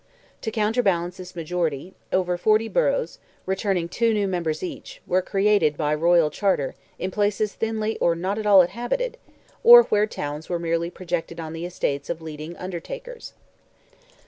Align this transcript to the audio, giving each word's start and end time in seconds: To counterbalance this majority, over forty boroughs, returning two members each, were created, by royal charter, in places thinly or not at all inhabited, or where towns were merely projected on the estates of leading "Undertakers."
To 0.41 0.49
counterbalance 0.49 1.17
this 1.17 1.35
majority, 1.35 1.93
over 2.11 2.35
forty 2.35 2.67
boroughs, 2.67 3.19
returning 3.45 3.87
two 3.87 4.27
members 4.27 4.63
each, 4.63 4.99
were 5.05 5.21
created, 5.21 5.77
by 5.77 5.93
royal 5.93 6.31
charter, 6.31 6.73
in 6.97 7.11
places 7.11 7.53
thinly 7.53 7.99
or 7.99 8.15
not 8.15 8.39
at 8.39 8.47
all 8.47 8.63
inhabited, 8.63 9.17
or 9.63 9.83
where 9.83 10.07
towns 10.07 10.49
were 10.49 10.57
merely 10.57 10.89
projected 10.89 11.39
on 11.39 11.53
the 11.53 11.67
estates 11.67 12.09
of 12.09 12.19
leading 12.19 12.57
"Undertakers." 12.57 13.33